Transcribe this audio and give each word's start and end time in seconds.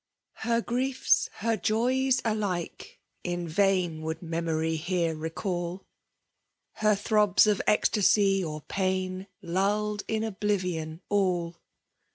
Her 0.41 0.61
griefs, 0.61 1.29
her 1.41 1.55
joys^ 1.55 2.21
alike, 2.25 2.99
in 3.23 3.47
vain 3.47 4.01
Would 4.01 4.23
memory 4.23 4.75
here 4.75 5.13
recall; 5.13 5.85
Her 6.77 6.95
throbs 6.95 7.45
of 7.45 7.61
ecskaty 7.67 8.43
or 8.43 8.61
pais 8.61 9.27
Luird 9.43 10.01
in 10.07 10.23
oblivion 10.23 11.01
all. 11.07 11.61